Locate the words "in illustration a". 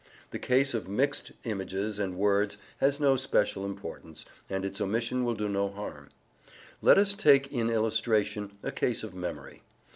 7.53-8.71